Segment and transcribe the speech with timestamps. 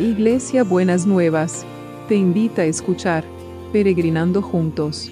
[0.00, 1.66] Iglesia Buenas Nuevas,
[2.08, 3.22] te invita a escuchar
[3.70, 5.10] Peregrinando Juntos.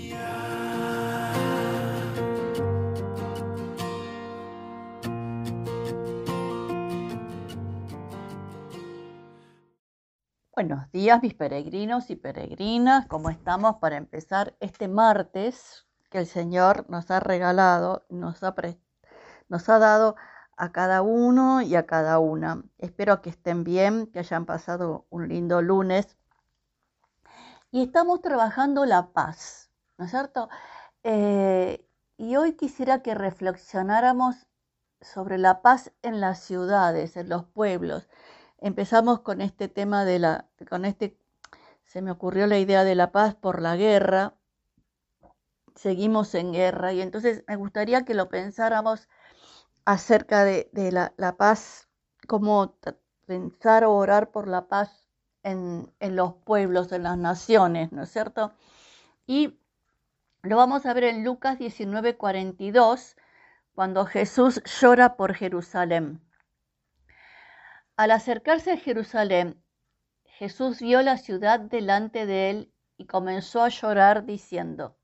[10.54, 16.86] Buenos días mis peregrinos y peregrinas, ¿cómo estamos para empezar este martes que el Señor
[16.88, 18.54] nos ha regalado, nos ha,
[19.50, 20.16] nos ha dado
[20.58, 22.64] a cada uno y a cada una.
[22.78, 26.16] Espero que estén bien, que hayan pasado un lindo lunes.
[27.70, 30.48] Y estamos trabajando la paz, ¿no es cierto?
[31.04, 34.48] Eh, y hoy quisiera que reflexionáramos
[35.00, 38.08] sobre la paz en las ciudades, en los pueblos.
[38.58, 41.16] Empezamos con este tema de la, con este,
[41.84, 44.34] se me ocurrió la idea de la paz por la guerra.
[45.76, 49.08] Seguimos en guerra y entonces me gustaría que lo pensáramos
[49.88, 51.88] acerca de, la, paz,
[52.26, 52.76] cómo
[53.24, 55.08] pensar o orar por la paz
[55.42, 58.52] en, los pueblos, en las naciones, ¿no es cierto?
[59.26, 59.58] Y
[60.42, 63.16] lo vamos a ver en Lucas 19, 42,
[63.74, 66.20] cuando Jesús llora por Jerusalén.
[67.96, 69.58] Al acercarse a Jerusalén,
[70.24, 74.98] Jesús vio la ciudad delante de él y comenzó a llorar diciendo,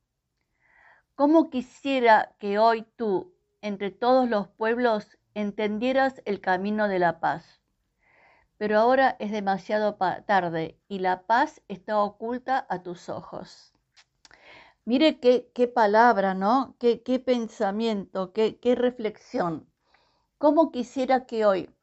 [1.15, 3.34] ¿Cómo quisiera que hoy tú,
[3.65, 7.63] entre todos los pueblos entendieras el camino de la paz.
[8.59, 13.73] Pero ahora es demasiado tarde y la paz está oculta a tus ojos.
[14.85, 16.77] Mire qué, palabra, ¿no?
[16.79, 19.67] Qué, qué pensamiento, qué, qué reflexión.
[20.37, 21.75] ¿Cómo quisiera que hoy,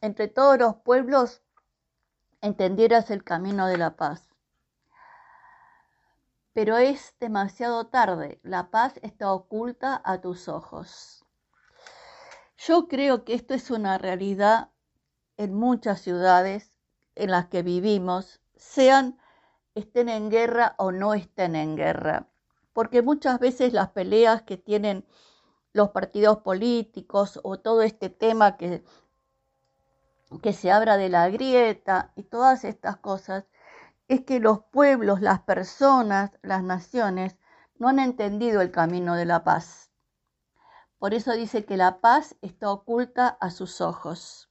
[0.00, 1.42] entre todos los pueblos,
[2.40, 4.26] entendieras el camino de la paz?
[6.54, 11.15] Pero es demasiado tarde, la paz está oculta a tus ojos.
[12.58, 14.70] Yo creo que esto es una realidad
[15.36, 16.72] en muchas ciudades
[17.14, 19.18] en las que vivimos, sean
[19.74, 22.28] estén en guerra o no estén en guerra,
[22.72, 25.06] porque muchas veces las peleas que tienen
[25.74, 28.82] los partidos políticos o todo este tema que,
[30.42, 33.44] que se abra de la grieta y todas estas cosas,
[34.08, 37.36] es que los pueblos, las personas, las naciones
[37.78, 39.85] no han entendido el camino de la paz.
[40.98, 44.48] Por eso dice que la paz está oculta a sus ojos.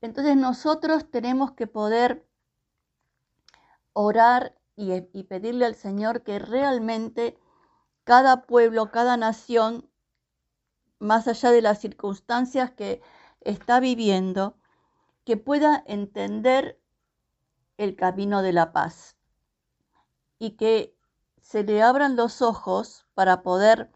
[0.00, 2.26] Entonces nosotros tenemos que poder
[3.92, 7.38] orar y, pedirle al Señor que realmente
[8.04, 9.88] cada pueblo, cada nación,
[10.98, 13.00] más allá de las circunstancias que
[13.40, 14.56] está viviendo,
[15.24, 16.80] que pueda entender
[17.76, 19.16] el camino de la paz
[20.38, 20.96] y que
[21.40, 23.92] se le abran los ojos para poder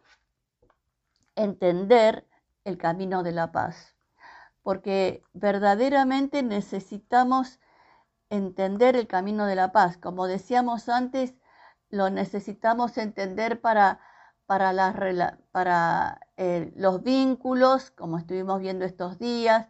[1.37, 2.27] entender
[2.65, 3.95] el camino de la paz,
[4.63, 7.61] porque verdaderamente necesitamos
[8.31, 9.97] entender el camino de la paz.
[9.99, 11.35] Como decíamos antes,
[11.91, 14.01] lo necesitamos entender para,
[14.47, 19.69] para, eh, los vínculos, como estuvimos viendo estos días,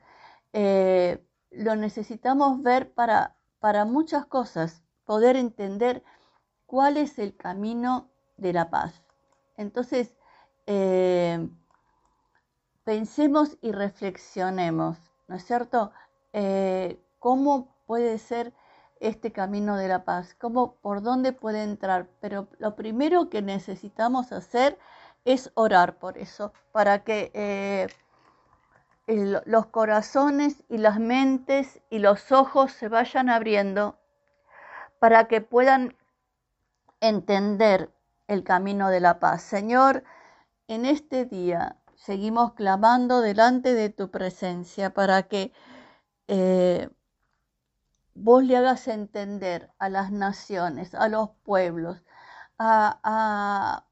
[0.53, 6.03] eh, lo necesitamos ver para, para muchas cosas, poder entender
[6.67, 9.03] cuál es el camino de la paz.
[9.57, 10.17] Entonces,
[10.67, 11.49] eh,
[12.85, 15.93] pensemos y reflexionemos, ¿no es cierto?
[16.33, 18.53] Eh, ¿Cómo puede ser
[19.01, 20.35] este camino de la paz?
[20.35, 22.09] ¿Cómo, ¿Por dónde puede entrar?
[22.21, 24.79] Pero lo primero que necesitamos hacer
[25.25, 27.89] es orar por eso, para que eh,
[29.07, 33.99] los corazones y las mentes y los ojos se vayan abriendo
[34.99, 35.97] para que puedan
[37.01, 37.91] entender
[38.29, 39.43] el camino de la paz.
[39.43, 40.05] Señor,
[40.69, 45.53] en este día seguimos clamando delante de tu presencia para que
[46.29, 46.89] eh,
[48.15, 52.03] vos le hagas entender a las naciones, a los pueblos,
[52.59, 53.85] a,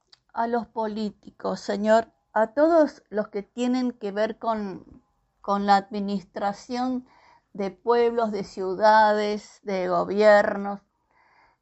[0.48, 5.02] los políticos, Señor, a todos los que tienen que ver con,
[5.40, 7.06] con la administración
[7.52, 10.80] de pueblos, de ciudades, de gobiernos,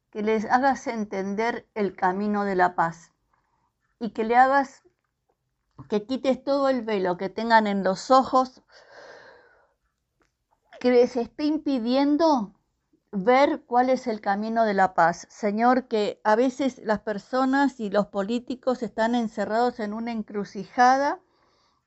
[0.09, 3.11] que les hagas entender el camino de la paz
[3.99, 4.82] y que le hagas
[5.89, 8.61] que quites todo el velo que tengan en los ojos
[10.79, 12.53] que les esté impidiendo
[13.13, 15.27] ver cuál es el camino de la paz.
[15.29, 21.21] Señor, que a veces las personas y los políticos están encerrados en una encrucijada,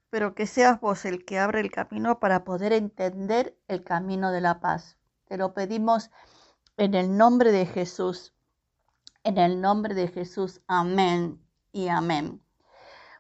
[0.09, 4.41] pero que seas vos el que abre el camino para poder entender el camino de
[4.41, 4.97] la paz.
[5.27, 6.11] Te lo pedimos
[6.77, 8.33] en el nombre de Jesús.
[9.25, 10.61] En el nombre de Jesús.
[10.69, 12.46] Amén y amén.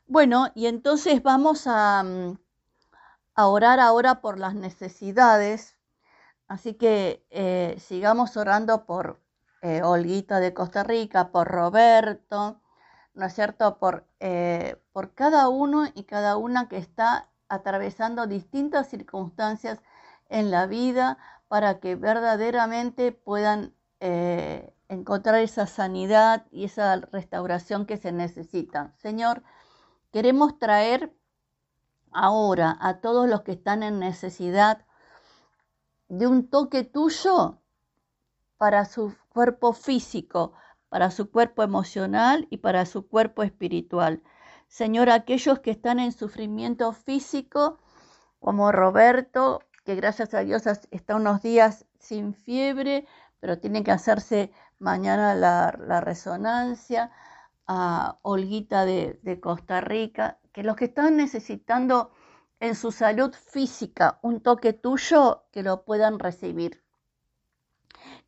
[0.09, 2.39] Bueno, y entonces vamos a, mm,
[3.35, 5.75] a orar ahora por las necesidades
[6.49, 9.21] Así que eh, sigamos orando por
[9.63, 12.61] eh, Olguita de Costa Rica, por Roberto,
[13.15, 13.79] ¿no es cierto?
[13.79, 19.81] Por, eh, por cada uno y cada una que está atravesando distintas circunstancias
[20.29, 21.19] en la vida
[21.49, 23.75] para que verdaderamente puedan
[24.89, 28.93] encontrar esa sanidad y esa restauración que se necesita.
[28.99, 29.43] Señor,
[30.13, 31.15] queremos traer
[32.13, 34.85] ahora a todos los que están en necesidad
[36.09, 37.61] de un toque tuyo
[38.57, 40.53] para su cuerpo físico,
[40.89, 44.23] para su cuerpo emocional y para su cuerpo espiritual.
[44.69, 47.79] Señor, aquellos que están en sufrimiento físico,
[48.41, 53.07] como Roberto, que gracias a Dios está unos días sin fiebre,
[53.41, 57.11] pero tiene que hacerse mañana la, resonancia,
[57.67, 62.11] a Olguita de, de Costa Rica, que los que están necesitando
[62.61, 66.83] en su salud física un toque tuyo, que lo puedan recibir.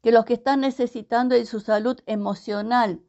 [0.03, 3.01] Que los que están necesitando en su salud emocional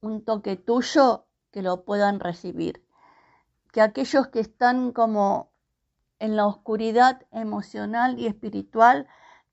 [0.00, 2.84] un toque tuyo, que lo puedan recibir.
[3.72, 5.50] Que aquellos que están como
[6.18, 9.06] en la oscuridad emocional y espiritual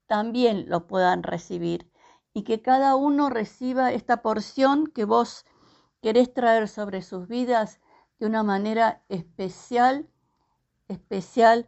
[0.07, 1.90] también lo puedan recibir.
[2.34, 5.45] Y que cada uno reciba esta porción que vos
[6.04, 7.80] querés traer sobre sus vidas
[8.20, 10.08] de una manera especial
[10.88, 11.68] especial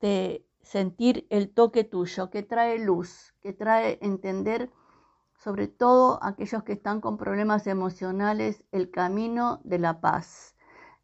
[0.00, 4.70] de sentir el toque tuyo, que trae luz, que trae entender
[5.34, 10.56] sobre todo aquellos que están con problemas emocionales, el camino de la paz,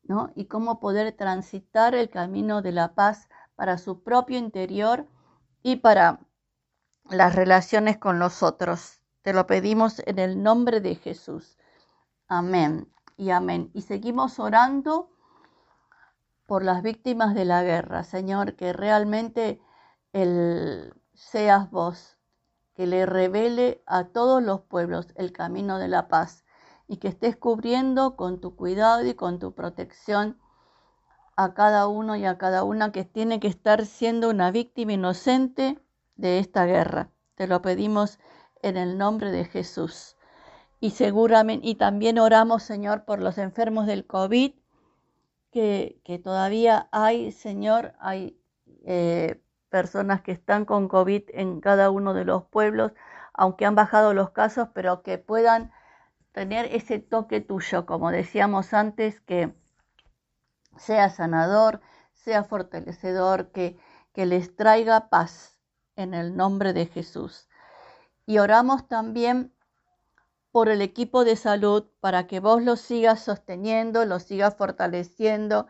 [0.02, 0.32] ¿no?
[0.34, 5.06] Y cómo poder transitar el camino de la paz para su propio interior
[5.62, 6.20] y para
[7.08, 9.00] las relaciones con los otros.
[9.22, 11.56] Te lo pedimos en el nombre de Jesús.
[12.28, 13.70] Amén y amén.
[13.74, 15.10] Y seguimos orando
[16.46, 19.60] por las víctimas de la guerra, Señor, que realmente
[20.12, 22.18] el, seas vos,
[22.74, 26.44] que le revele a todos los pueblos el camino de la paz
[26.86, 30.38] y que estés cubriendo con tu cuidado y con tu protección
[31.36, 35.78] a cada uno y a cada una que tiene que estar siendo una víctima inocente
[36.16, 37.10] de esta guerra.
[37.34, 38.18] Te lo pedimos
[38.62, 40.16] en el nombre de Jesús.
[40.84, 44.52] Y seguramente, y también oramos, Señor, por los enfermos del COVID
[45.50, 48.38] que, todavía hay, Señor, hay
[48.84, 52.92] eh, personas que están con COVID en cada uno de los pueblos,
[53.32, 55.72] aunque han bajado los casos, pero que puedan
[56.32, 59.54] tener ese toque tuyo, como decíamos antes, que
[60.76, 61.80] sea sanador,
[62.12, 63.78] sea fortalecedor, que,
[64.12, 65.58] que les traiga paz
[65.96, 67.48] en el nombre de Jesús.
[68.26, 69.54] Y oramos también
[70.54, 75.66] por el equipo de salud para que vos los sigas sosteniendo, los sigas fortaleciendo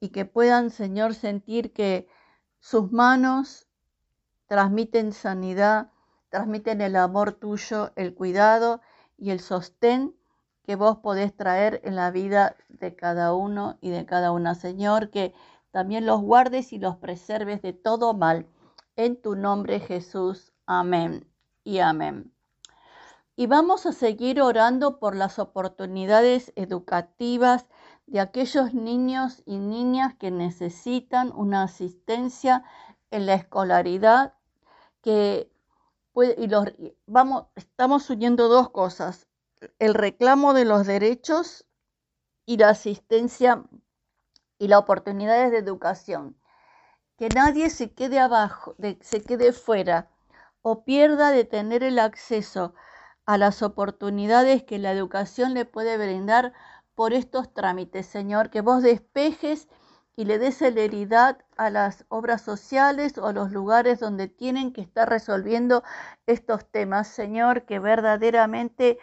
[0.00, 2.08] y que puedan, Señor, sentir que
[2.58, 3.68] sus manos
[4.46, 5.90] transmiten sanidad,
[6.30, 8.80] transmiten el amor tuyo, el cuidado
[9.18, 10.16] y el sostén
[10.62, 14.54] que vos podés traer en la vida de cada uno y de cada una.
[14.54, 15.34] Señor, que
[15.72, 18.46] también los guardes y los preserves de todo mal.
[18.96, 20.54] En tu nombre, Jesús.
[20.64, 21.26] Amén
[21.64, 22.31] y amén.
[23.34, 27.66] Y vamos a seguir orando por las oportunidades educativas
[28.06, 32.64] de aquellos niños y niñas que necesitan una asistencia
[33.10, 34.34] en la escolaridad
[35.00, 35.50] que
[36.14, 36.66] y los,
[37.06, 39.28] vamos, estamos uniendo dos cosas,
[39.78, 41.64] el reclamo de los derechos
[42.44, 43.64] y la asistencia
[44.58, 46.36] y las oportunidades de educación.
[47.16, 50.10] Que nadie se quede abajo, se quede fuera
[50.60, 52.74] o pierda de tener el acceso
[53.26, 56.52] a las oportunidades que la educación le puede brindar
[56.94, 59.68] por estos trámites, Señor, que vos despejes
[60.14, 64.82] y le des celeridad a las obras sociales o a los lugares donde tienen que
[64.82, 65.82] estar resolviendo
[66.26, 68.98] estos temas, Señor, que verdaderamente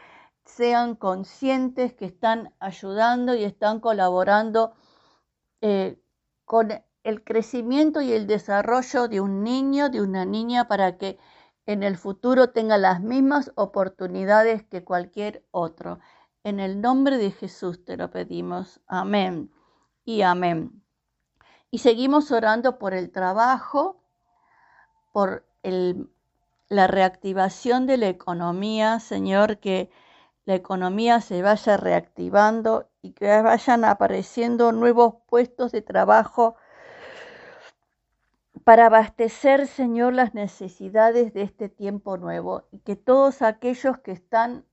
[0.45, 4.73] sean conscientes que están ayudando y están colaborando
[5.61, 5.99] eh,
[6.45, 6.71] con
[7.03, 11.17] el crecimiento y el desarrollo de un niño, de una niña, para que
[11.69, 15.99] en el futuro tenga las mismas oportunidades que cualquier otro.
[16.43, 18.81] En el nombre de Jesús te lo pedimos.
[18.87, 19.51] Amén
[20.03, 20.81] y amén.
[21.69, 24.01] Y seguimos orando por el trabajo,
[25.13, 29.91] por la reactivación de la economía, Señor, que
[30.45, 36.55] la economía se vaya reactivando y que vayan apareciendo nuevos puestos de trabajo
[38.69, 44.63] para abastecer, Señor, las necesidades de este tiempo nuevo y que todos aquellos que están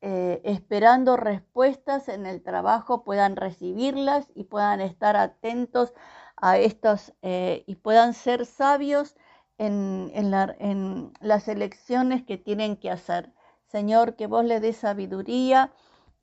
[0.00, 5.92] eh, esperando respuestas en el trabajo puedan recibirlas y puedan estar atentos
[6.36, 9.16] a estos eh, y puedan ser sabios
[9.58, 13.34] en, en las elecciones que tienen que hacer.
[13.66, 15.74] Señor, que vos le des sabiduría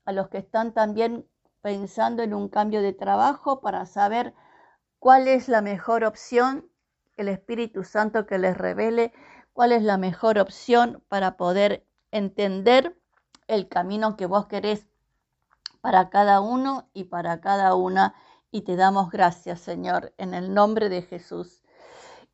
[0.04, 1.28] a los que están también
[1.62, 4.34] pensando en un cambio de trabajo para saber
[4.98, 6.69] cuál es la mejor opción,
[7.20, 9.12] el Espíritu Santo que les revele
[9.52, 12.96] cuál es la mejor opción para poder entender
[13.46, 14.86] el camino que vos querés
[15.80, 18.14] para cada uno y para cada una.
[18.50, 21.62] Y te damos gracias, Señor, en el nombre de Jesús.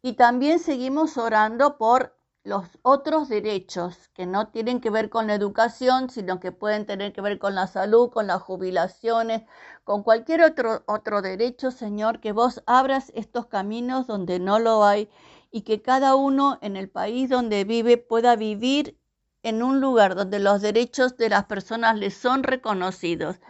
[0.02, 2.15] Y también seguimos orando por
[2.46, 7.12] los otros derechos que no tienen que ver con la educación, sino que pueden tener
[7.12, 9.42] que ver con la salud, con las jubilaciones,
[9.82, 15.10] con cualquier otro, otro derecho, Señor, que vos abras estos caminos donde no lo hay
[15.50, 18.96] y que cada uno en el país donde vive pueda vivir
[19.42, 23.40] en un lugar donde los derechos de las personas les son reconocidos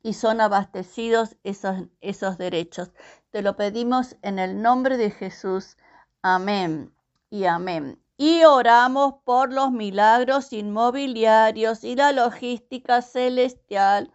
[0.00, 2.92] y son abastecidos esos, esos derechos.
[3.30, 5.76] Te lo pedimos en el nombre de Jesús.
[6.22, 6.94] Amén
[7.30, 14.14] y amén y oramos por los milagros inmobiliarios y la logística celestial.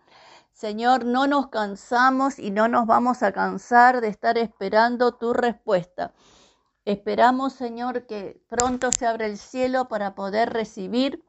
[0.52, 6.12] Señor, no nos cansamos y no nos vamos a cansar de estar esperando tu respuesta.
[6.86, 11.24] Esperamos, Señor, que pronto se abra el cielo para poder recibir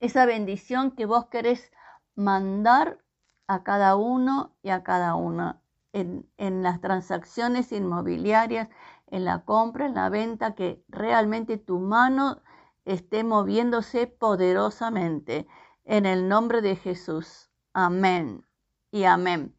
[0.00, 1.70] esa bendición que vos querés
[2.16, 2.98] mandar
[3.46, 8.68] a cada uno y a cada una en, en las transacciones inmobiliarias,
[9.10, 12.42] en la compra, en la venta, que realmente tu mano
[12.84, 15.46] esté moviéndose poderosamente.
[15.84, 17.50] En el nombre de Jesús.
[17.72, 18.46] Amén
[18.90, 19.56] y amén.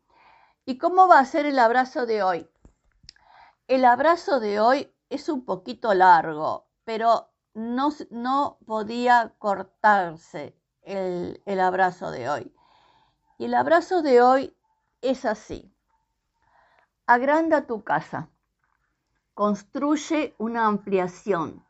[0.65, 2.49] ¿Y cómo va a ser el abrazo de hoy?
[3.67, 11.59] El abrazo de hoy es un poquito largo, pero no, no podía cortarse el, el
[11.59, 12.55] abrazo de hoy.
[13.37, 14.55] Y el abrazo de hoy
[15.01, 15.73] es así.
[17.05, 18.29] Agranda tu casa.
[19.39, 21.63] Construye una ampliación.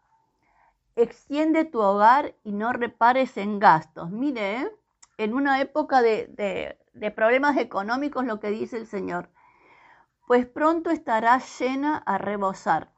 [0.95, 4.09] Extiende tu hogar y no repares en gastos.
[4.09, 4.71] Mire, ¿eh?
[5.19, 9.29] en una época de, de problemas económicos lo que dice el Señor.
[10.25, 12.91] Pues pronto estarás llena a rebosar.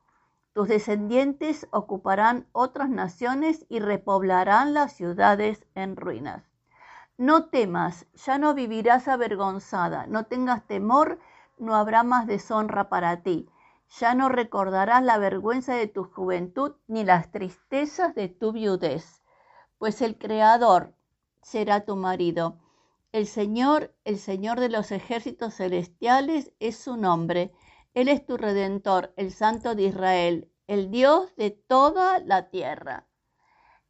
[0.53, 6.49] Tus descendientes ocuparán otras naciones y repoblarán las ciudades en ruinas.
[7.17, 11.19] No temas, ya no vivirás avergonzada, no tengas temor,
[11.57, 13.49] no habrá más deshonra para ti
[13.99, 19.21] ya no recordarás la vergüenza de tu juventud ni las tristezas de tu viudez,
[19.77, 20.93] pues el Creador
[21.41, 22.57] será tu marido.
[23.11, 27.51] El Señor, el Señor de los ejércitos celestiales, es su nombre.
[27.93, 33.07] Él es tu redentor, el Santo de Israel, el Dios de toda la tierra.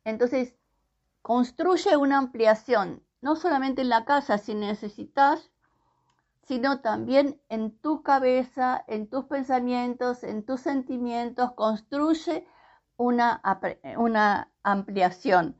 [0.04, 0.56] Entonces,
[1.22, 5.51] construye una ampliación, no solamente en la casa, si necesitas
[6.44, 12.48] sino también en tu cabeza, en tus pensamientos, en tus sentimientos, construye
[12.98, 13.42] una,
[13.98, 15.58] una ampliación.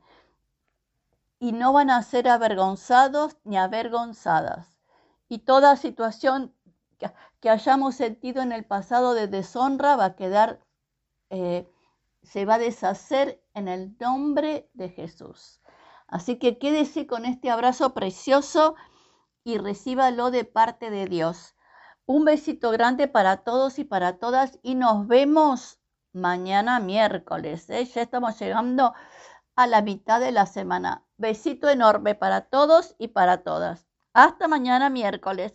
[1.38, 4.78] Y no van a ser avergonzados ni avergonzadas.
[5.28, 6.54] Y toda situación
[7.40, 10.60] que, hayamos sentido en el pasado de deshonra va a quedar,
[11.30, 11.68] eh,
[12.22, 15.60] se va a deshacer en el nombre de Jesús.
[16.06, 18.76] Así que quédese con este abrazo precioso
[19.44, 21.54] y recíbalo de parte de Dios.
[22.06, 25.80] Un besito grande para todos y para todas y nos vemos
[26.12, 27.68] mañana miércoles.
[27.70, 27.84] ¿eh?
[27.84, 28.94] Ya estamos llegando
[29.56, 31.04] a la mitad de la semana.
[31.16, 33.86] Besito enorme para todos y para todas.
[34.12, 35.54] Hasta mañana miércoles.